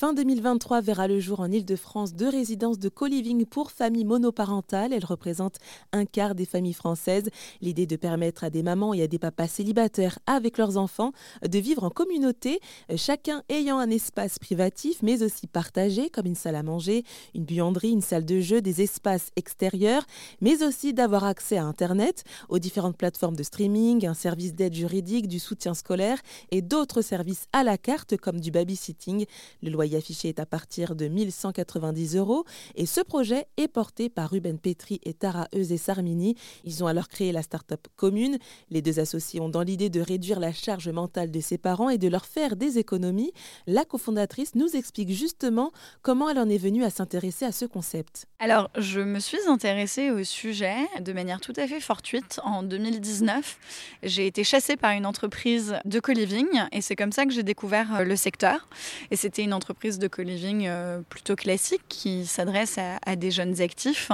Fin 0.00 0.14
2023 0.14 0.80
verra 0.80 1.08
le 1.08 1.20
jour 1.20 1.40
en 1.40 1.50
Ile-de-France 1.52 2.14
deux 2.14 2.30
résidences 2.30 2.78
de 2.78 2.88
co-living 2.88 3.44
pour 3.44 3.70
familles 3.70 4.06
monoparentales. 4.06 4.94
Elles 4.94 5.04
représentent 5.04 5.58
un 5.92 6.06
quart 6.06 6.34
des 6.34 6.46
familles 6.46 6.72
françaises. 6.72 7.28
L'idée 7.60 7.84
de 7.84 7.96
permettre 7.96 8.42
à 8.42 8.48
des 8.48 8.62
mamans 8.62 8.94
et 8.94 9.02
à 9.02 9.06
des 9.06 9.18
papas 9.18 9.46
célibataires 9.46 10.18
avec 10.24 10.56
leurs 10.56 10.78
enfants 10.78 11.12
de 11.46 11.58
vivre 11.58 11.84
en 11.84 11.90
communauté, 11.90 12.60
chacun 12.96 13.42
ayant 13.50 13.78
un 13.78 13.90
espace 13.90 14.38
privatif 14.38 15.02
mais 15.02 15.22
aussi 15.22 15.46
partagé 15.46 16.08
comme 16.08 16.24
une 16.24 16.34
salle 16.34 16.56
à 16.56 16.62
manger, 16.62 17.04
une 17.34 17.44
buanderie, 17.44 17.90
une 17.90 18.00
salle 18.00 18.24
de 18.24 18.40
jeu, 18.40 18.62
des 18.62 18.80
espaces 18.80 19.28
extérieurs, 19.36 20.06
mais 20.40 20.62
aussi 20.62 20.94
d'avoir 20.94 21.24
accès 21.24 21.58
à 21.58 21.64
Internet, 21.66 22.24
aux 22.48 22.58
différentes 22.58 22.96
plateformes 22.96 23.36
de 23.36 23.42
streaming, 23.42 24.06
un 24.06 24.14
service 24.14 24.54
d'aide 24.54 24.72
juridique, 24.72 25.28
du 25.28 25.38
soutien 25.38 25.74
scolaire 25.74 26.16
et 26.50 26.62
d'autres 26.62 27.02
services 27.02 27.44
à 27.52 27.64
la 27.64 27.76
carte 27.76 28.16
comme 28.16 28.40
du 28.40 28.50
babysitting. 28.50 29.26
Le 29.62 29.68
loyer 29.68 29.89
affiché 29.96 30.28
est 30.28 30.40
à 30.40 30.46
partir 30.46 30.94
de 30.94 31.08
1190 31.08 32.16
euros 32.16 32.44
et 32.74 32.86
ce 32.86 33.00
projet 33.00 33.46
est 33.56 33.68
porté 33.68 34.08
par 34.08 34.30
Ruben 34.30 34.58
Petri 34.58 35.00
et 35.04 35.14
Tara 35.14 35.48
Eusé 35.54 35.76
Sarmini. 35.76 36.36
Ils 36.64 36.82
ont 36.84 36.86
alors 36.86 37.08
créé 37.08 37.32
la 37.32 37.42
start-up 37.42 37.86
commune. 37.96 38.38
Les 38.70 38.82
deux 38.82 39.00
associés 39.00 39.40
ont 39.40 39.48
dans 39.48 39.62
l'idée 39.62 39.90
de 39.90 40.00
réduire 40.00 40.40
la 40.40 40.52
charge 40.52 40.88
mentale 40.88 41.30
de 41.30 41.40
ses 41.40 41.58
parents 41.58 41.90
et 41.90 41.98
de 41.98 42.08
leur 42.08 42.26
faire 42.26 42.56
des 42.56 42.78
économies. 42.78 43.32
La 43.66 43.84
cofondatrice 43.84 44.54
nous 44.54 44.76
explique 44.76 45.10
justement 45.10 45.72
comment 46.02 46.28
elle 46.28 46.38
en 46.38 46.48
est 46.48 46.58
venue 46.58 46.84
à 46.84 46.90
s'intéresser 46.90 47.44
à 47.44 47.52
ce 47.52 47.64
concept. 47.64 48.26
Alors, 48.38 48.70
je 48.76 49.00
me 49.00 49.18
suis 49.18 49.40
intéressée 49.48 50.10
au 50.10 50.24
sujet 50.24 50.76
de 51.00 51.12
manière 51.12 51.40
tout 51.40 51.52
à 51.56 51.66
fait 51.66 51.80
fortuite 51.80 52.40
en 52.44 52.62
2019. 52.62 53.58
J'ai 54.02 54.26
été 54.26 54.44
chassée 54.44 54.76
par 54.76 54.92
une 54.92 55.06
entreprise 55.06 55.76
de 55.84 56.00
co-living 56.00 56.46
et 56.72 56.80
c'est 56.80 56.96
comme 56.96 57.12
ça 57.12 57.26
que 57.26 57.32
j'ai 57.32 57.42
découvert 57.42 57.96
euh, 57.96 58.04
le 58.04 58.16
secteur. 58.16 58.68
Et 59.10 59.16
c'était 59.16 59.42
une 59.42 59.52
entreprise 59.52 59.79
de 59.88 60.08
co-living 60.08 60.66
euh, 60.66 61.00
plutôt 61.08 61.36
classique 61.36 61.82
qui 61.88 62.26
s'adresse 62.26 62.78
à, 62.78 63.16
des 63.16 63.30
jeunes 63.30 63.60
actifs. 63.60 64.10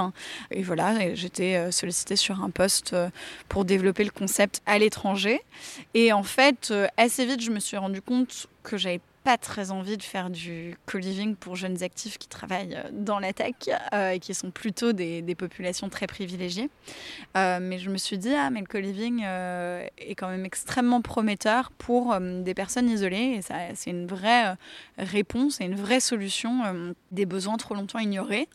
Et 0.51 0.63
voilà, 0.63 1.13
j'étais 1.13 1.55
euh, 1.55 1.71
sollicitée 1.71 2.15
sur 2.15 2.41
un 2.41 2.49
poste 2.49 2.95
pour 3.49 3.65
développer 3.65 4.03
le 4.03 4.11
concept 4.11 4.61
à 4.65 4.79
l'étranger. 4.79 5.41
Et 5.93 6.13
en 6.13 6.23
fait, 6.23 6.73
assez 6.95 7.25
vite, 7.25 7.41
je 7.41 7.51
me 7.51 7.59
suis 7.59 7.77
rendu 7.77 8.01
compte 8.01 8.47
que 8.63 8.77
j'avais 8.77 9.01
pas 9.27 9.37
très 9.37 9.71
envie 9.71 9.97
de 9.97 10.03
faire 10.03 10.29
du 10.29 10.77
co-living 10.85 11.35
pour 11.35 11.57
jeunes 11.57 11.83
actifs 11.83 12.17
qui 12.17 12.29
travaillent 12.29 12.75
euh, 12.75 12.89
dans 12.93 13.19
la 13.19 13.33
tech 13.33 13.55
euh, 13.91 14.11
et 14.11 14.19
qui 14.19 14.33
sont 14.33 14.51
plutôt 14.51 14.93
des, 14.93 15.21
populations 15.37 15.89
très 15.89 16.07
privilégiées. 16.07 16.69
Euh, 17.35 17.59
mais 17.61 17.77
je 17.77 17.89
me 17.89 17.97
suis 17.97 18.17
dit, 18.17 18.33
ah, 18.33 18.49
mais 18.49 18.61
le 18.61 18.67
co-living 18.67 19.25
est 19.25 20.15
quand 20.15 20.29
même 20.29 20.45
extrêmement 20.45 21.01
prometteur 21.01 21.71
pour 21.71 22.17
des 22.17 22.53
personnes 22.53 22.89
isolées 22.89 23.37
et 23.37 23.41
c'est 23.75 23.89
une 23.89 24.07
vraie 24.07 24.55
réponse 24.97 25.59
et 25.59 25.65
une 25.65 25.75
vraie 25.75 25.99
solution 25.99 26.95
des 27.11 27.25
besoins 27.25 27.57
trop 27.57 27.75
longtemps 27.75 27.99
ignorés. 27.99 28.47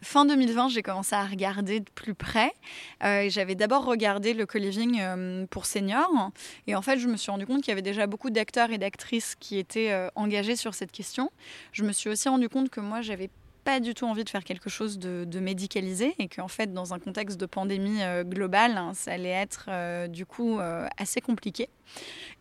Fin 0.00 0.24
2020, 0.24 0.68
j'ai 0.68 0.82
commencé 0.82 1.14
à 1.14 1.24
regarder 1.24 1.80
de 1.80 1.90
plus 1.94 2.14
près. 2.14 2.52
J'avais 3.00 3.56
d'abord 3.56 3.84
regardé 3.84 4.32
le 4.32 4.46
co-living 4.46 5.46
pour 5.48 5.66
seniors 5.66 6.30
et 6.66 6.76
en 6.76 6.82
fait, 6.82 6.98
je 6.98 7.08
me 7.08 7.16
suis 7.16 7.30
rendu 7.30 7.44
compte 7.44 7.62
qu'il 7.62 7.70
y 7.70 7.72
avait 7.72 7.82
déjà 7.82 8.06
beaucoup 8.06 8.30
d'acteurs 8.30 8.70
et 8.70 8.78
d'actrices 8.78 9.34
qui 9.38 9.58
étaient 9.58 9.92
engagée 10.14 10.56
sur 10.56 10.74
cette 10.74 10.92
question. 10.92 11.30
Je 11.72 11.84
me 11.84 11.92
suis 11.92 12.10
aussi 12.10 12.28
rendu 12.28 12.48
compte 12.48 12.70
que 12.70 12.80
moi, 12.80 13.00
j'avais 13.00 13.30
pas 13.64 13.80
du 13.80 13.94
tout 13.94 14.06
envie 14.06 14.24
de 14.24 14.30
faire 14.30 14.44
quelque 14.44 14.70
chose 14.70 14.98
de, 14.98 15.40
médicalisé 15.40 16.14
et 16.18 16.28
qu'en 16.28 16.48
fait, 16.48 16.72
dans 16.72 16.94
un 16.94 16.98
contexte 16.98 17.38
de 17.38 17.46
pandémie 17.46 18.02
euh, 18.02 18.24
globale, 18.24 18.76
hein, 18.76 18.92
ça 18.94 19.12
allait 19.12 19.28
être 19.28 19.66
euh, 19.68 20.06
du 20.08 20.26
coup 20.26 20.58
euh, 20.58 20.86
assez 20.98 21.20
compliqué. 21.20 21.68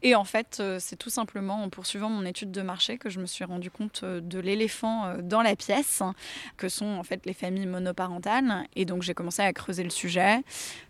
Et 0.04 0.16
en 0.16 0.24
fait, 0.24 0.62
c'est 0.80 0.96
tout 0.96 1.10
simplement 1.10 1.64
en 1.64 1.70
poursuivant 1.70 2.10
mon 2.10 2.26
étude 2.26 2.52
de 2.52 2.62
marché 2.62 2.98
que 2.98 3.10
je 3.10 3.20
me 3.20 3.26
suis 3.26 3.46
rendu 3.46 3.70
compte 3.70 4.04
de 4.04 4.40
l'éléphant 4.40 5.16
dans 5.22 5.42
la 5.42 5.56
pièce, 5.56 6.02
que 6.58 6.70
sont 6.70 6.86
en 6.86 7.04
fait 7.04 7.26
les 7.26 7.34
familles 7.34 7.68
monoparentales. 7.68 8.66
Et 8.76 8.86
donc, 8.86 9.04
j'ai 9.04 9.14
commencé 9.14 9.42
à 9.42 9.54
creuser 9.54 9.84
le 9.84 9.90
sujet, 9.90 10.40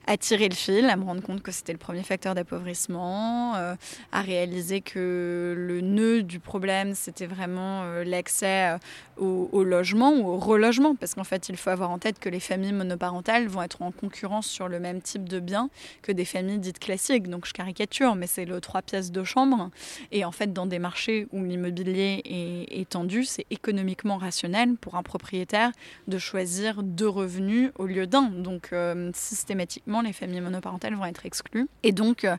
à 0.07 0.17
tirer 0.17 0.49
le 0.49 0.55
fil, 0.55 0.85
à 0.85 0.95
me 0.95 1.03
rendre 1.03 1.21
compte 1.21 1.41
que 1.41 1.51
c'était 1.51 1.73
le 1.73 1.77
premier 1.77 2.03
facteur 2.03 2.35
d'appauvrissement, 2.35 3.53
à 3.55 4.21
réaliser 4.21 4.81
que 4.81 5.53
le 5.57 5.81
nœud 5.81 6.23
du 6.23 6.39
problème, 6.39 6.93
c'était 6.95 7.27
vraiment 7.27 7.83
l'accès 8.05 8.77
au, 9.17 9.63
logement 9.63 10.13
au 10.13 10.37
relogement, 10.37 10.95
parce 10.95 11.15
qu'en 11.15 11.23
fait, 11.23 11.49
il 11.49 11.57
faut 11.57 11.69
avoir 11.69 11.91
en 11.91 11.99
tête 11.99 12.19
que 12.19 12.29
les 12.29 12.39
familles 12.39 12.73
monoparentales 12.73 13.47
vont 13.47 13.61
être 13.61 13.81
en 13.81 13.91
concurrence 13.91 14.47
sur 14.47 14.67
le 14.67 14.79
même 14.79 15.01
type 15.01 15.27
de 15.27 15.39
bien 15.39 15.69
que 16.01 16.11
des 16.11 16.25
familles 16.25 16.59
dites 16.59 16.79
classiques. 16.79 17.29
Donc 17.29 17.45
je 17.45 17.53
caricature, 17.53 18.15
mais 18.15 18.27
c'est 18.27 18.45
le 18.45 18.61
trois 18.61 18.81
pièces 18.81 19.00
de 19.09 19.23
chambre. 19.23 19.71
Et 20.11 20.25
en 20.25 20.31
fait, 20.31 20.53
dans 20.53 20.65
des 20.65 20.79
marchés 20.79 21.27
où 21.31 21.43
l'immobilier 21.43 22.21
est, 22.69 22.89
tendu, 22.89 23.23
c'est 23.23 23.45
économiquement 23.49 24.17
rationnel 24.17 24.75
pour 24.75 24.95
un 24.95 25.03
propriétaire 25.03 25.71
de 26.07 26.17
choisir 26.17 26.83
deux 26.83 27.07
revenus 27.07 27.71
au 27.75 27.85
lieu 27.85 28.05
d'un. 28.05 28.29
Donc 28.29 28.69
euh, 28.73 29.11
systématiquement, 29.13 30.01
les 30.01 30.13
familles 30.13 30.41
monoparentales 30.41 30.95
vont 30.95 31.05
être 31.05 31.25
exclues. 31.25 31.67
Et 31.83 31.91
donc, 31.91 32.25
euh, 32.25 32.35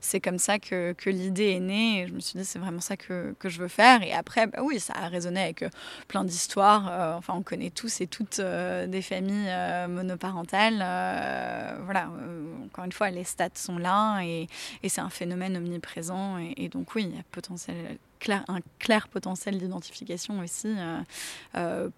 c'est 0.00 0.20
comme 0.20 0.38
ça 0.38 0.58
que, 0.58 0.92
que 0.92 1.10
l'idée 1.10 1.50
est 1.52 1.60
née. 1.60 2.06
Je 2.08 2.12
me 2.12 2.20
suis 2.20 2.38
dit, 2.38 2.44
c'est 2.44 2.58
vraiment 2.58 2.80
ça 2.80 2.96
que, 2.96 3.34
que, 3.38 3.48
je 3.48 3.60
veux 3.60 3.68
faire. 3.68 4.02
Et 4.02 4.12
après, 4.12 4.46
bah 4.46 4.58
oui, 4.62 4.78
ça 4.78 4.92
a 4.94 5.08
résonné 5.08 5.40
avec 5.40 5.62
euh, 5.62 5.70
plein 6.08 6.24
d'histoires 6.24 7.14
enfin, 7.16 7.34
on 7.36 7.42
connaît 7.42 7.70
tous 7.70 8.00
et 8.00 8.06
toutes 8.06 8.40
des 8.40 9.02
familles 9.02 9.50
monoparentales. 9.88 10.76
Voilà, 11.84 12.10
encore 12.74 12.84
une 12.84 12.92
fois, 12.92 13.10
les 13.10 13.22
stats 13.22 13.50
sont 13.54 13.78
là 13.78 14.20
et, 14.22 14.48
c'est 14.88 15.00
un 15.00 15.10
phénomène 15.10 15.56
omniprésent. 15.56 16.38
Et, 16.56 16.68
donc, 16.68 16.94
oui, 16.96 17.06
il 17.08 17.16
y 17.16 17.20
a 17.20 17.22
potentiel, 17.30 17.98
un 18.28 18.58
clair 18.80 19.06
potentiel 19.06 19.58
d'identification 19.58 20.40
aussi 20.40 20.74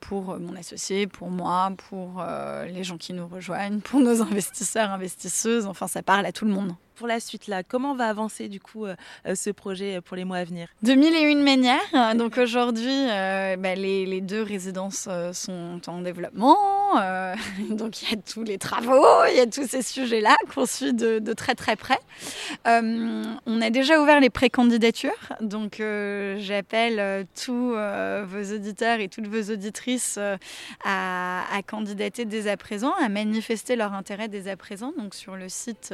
pour 0.01 0.39
mon 0.39 0.55
associé, 0.55 1.07
pour 1.07 1.31
moi, 1.31 1.73
pour 1.89 2.23
les 2.67 2.85
gens 2.85 2.99
qui 2.99 3.15
nous 3.15 3.27
rejoignent, 3.27 3.81
pour 3.81 4.01
nos 4.01 4.21
investisseurs, 4.21 4.91
investisseuses. 4.91 5.67
Enfin, 5.67 5.89
ça 5.89 6.03
parle 6.03 6.27
à 6.27 6.33
tout 6.33 6.45
le 6.45 6.53
monde 6.53 6.75
pour 6.97 7.07
la 7.07 7.21
suite 7.21 7.47
là 7.47 7.63
Comment 7.63 7.95
va 7.95 8.09
avancer 8.09 8.49
du 8.49 8.59
coup 8.59 8.87
euh, 8.87 8.97
euh, 9.27 9.35
ce 9.35 9.51
projet 9.51 10.01
pour 10.01 10.17
les 10.17 10.25
mois 10.25 10.39
à 10.39 10.45
venir? 10.45 10.69
De 10.83 10.95
mille 10.95 11.15
et 11.15 11.23
une 11.23 11.43
manières. 11.43 12.17
Donc 12.17 12.39
aujourd'hui, 12.39 12.89
euh, 12.91 13.57
bah, 13.57 13.75
les, 13.75 14.21
deux 14.21 14.43
résidences 14.43 15.09
sont 15.33 15.81
en 15.87 16.01
développement. 16.01 16.57
donc 17.71 18.03
il 18.03 18.11
y 18.11 18.15
a 18.15 18.17
tous 18.17 18.43
les 18.43 18.59
travaux, 18.59 19.25
il 19.31 19.37
y 19.37 19.41
a 19.41 19.47
tous 19.47 19.67
ces 19.67 19.83
sujets-là 19.83 20.37
qu'on 20.55 20.67
suit 20.67 20.93
de, 20.93 21.33
très 21.33 21.55
très 21.55 21.77
près. 21.77 21.99
on 22.65 23.61
a 23.61 23.71
déjà 23.71 24.01
ouvert 24.01 24.21
les 24.21 24.31
pré-candidatures. 24.31 25.11
Donc 25.41 25.83
j'appelle 26.39 27.27
tous 27.45 27.75
vos 27.75 28.55
auditeurs 28.55 29.01
et 29.01 29.09
toutes 29.09 29.27
vos 29.27 29.53
auditrices 29.53 30.19
à, 30.85 31.43
candidater 31.67 32.25
dès 32.25 32.49
à 32.49 32.57
présent, 32.57 32.93
à 33.01 33.09
manifester 33.09 33.77
leur 33.77 33.93
intérêt 33.93 34.29
dès 34.29 34.49
à 34.49 34.57
présent. 34.57 34.93
Donc 34.97 35.15
sur 35.15 35.37
le 35.37 35.49
site 35.49 35.93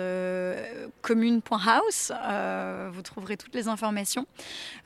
commune.house. 1.03 2.13
Euh, 2.25 2.91
vous 2.93 3.03
trouverez 3.03 3.37
toutes 3.37 3.55
les 3.55 3.69
informations. 3.69 4.27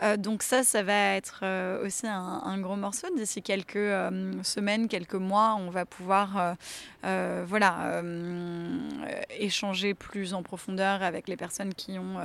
Euh, 0.02 0.16
donc 0.16 0.42
ça, 0.42 0.62
ça 0.62 0.82
va 0.82 1.14
être 1.14 1.40
euh, 1.42 1.84
aussi 1.84 2.06
un, 2.06 2.58
gros 2.58 2.76
morceau. 2.76 3.08
D'ici 3.16 3.42
quelques 3.42 3.78
semaines, 4.42 4.88
quelques 4.88 5.14
mois, 5.14 5.56
on 5.58 5.70
va 5.70 5.84
pouvoir 5.84 5.95
voilà, 6.00 6.56
échanger 9.38 9.94
plus 9.94 10.34
en 10.34 10.42
profondeur 10.42 11.02
avec 11.02 11.28
les 11.28 11.36
personnes 11.36 11.74
qui 11.74 11.98
ont 11.98 12.16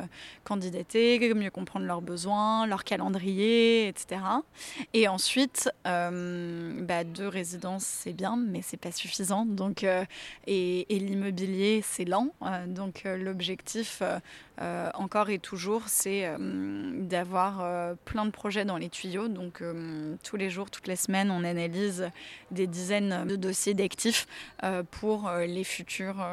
candidaté, 0.43 1.33
mieux 1.33 1.49
comprendre 1.49 1.85
leurs 1.85 2.01
besoins, 2.01 2.65
leur 2.67 2.83
calendrier, 2.83 3.87
etc. 3.87 4.21
Et 4.93 5.07
ensuite, 5.07 5.69
bah, 5.85 7.03
deux 7.03 7.27
résidences, 7.27 7.85
c'est 7.85 8.13
bien, 8.13 8.35
mais 8.37 8.61
c'est 8.61 8.77
pas 8.77 8.91
suffisant. 8.91 9.45
Donc, 9.45 9.83
et, 9.83 10.95
et 10.95 10.99
l'immobilier, 10.99 11.81
c'est 11.83 12.05
lent. 12.05 12.29
donc 12.67 13.03
l'objectif 13.05 13.99
euh, 14.01 14.19
euh, 14.61 14.91
encore 14.93 15.29
et 15.31 15.39
toujours, 15.39 15.83
c'est 15.87 16.25
euh, 16.25 16.37
d'avoir 17.01 17.95
plein 18.05 18.25
de 18.25 18.31
projets 18.31 18.63
dans 18.63 18.77
les 18.77 18.89
tuyaux. 18.89 19.27
Donc 19.27 19.63
tous 20.23 20.37
les 20.37 20.49
jours, 20.49 20.69
toutes 20.69 20.87
les 20.87 20.95
semaines, 20.95 21.31
on 21.31 21.43
analyse 21.43 22.09
des 22.51 22.67
dizaines 22.67 23.25
de 23.25 23.35
dossiers 23.35 23.73
d'actifs 23.73 24.27
pour 24.91 25.31
les 25.31 25.63
futures 25.63 26.23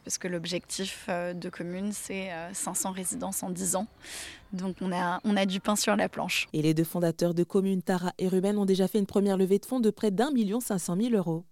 parce 0.00 0.18
que 0.18 0.28
l'objectif 0.28 1.08
de 1.08 1.48
commune, 1.48 1.92
c'est 1.92 2.30
500 2.52 2.92
résidences 2.92 3.42
en 3.42 3.50
10 3.50 3.76
ans. 3.76 3.86
Donc 4.52 4.76
on 4.80 4.92
a, 4.92 5.20
on 5.24 5.36
a 5.36 5.46
du 5.46 5.60
pain 5.60 5.76
sur 5.76 5.96
la 5.96 6.08
planche. 6.08 6.48
Et 6.52 6.62
les 6.62 6.74
deux 6.74 6.84
fondateurs 6.84 7.34
de 7.34 7.44
communes, 7.44 7.82
Tara 7.82 8.12
et 8.18 8.28
Ruben, 8.28 8.58
ont 8.58 8.66
déjà 8.66 8.88
fait 8.88 8.98
une 8.98 9.06
première 9.06 9.36
levée 9.36 9.58
de 9.58 9.66
fonds 9.66 9.80
de 9.80 9.90
près 9.90 10.10
d'un 10.10 10.30
million 10.30 10.60
cinq 10.60 10.78
cent 10.78 10.96
mille 10.96 11.14
euros. 11.14 11.44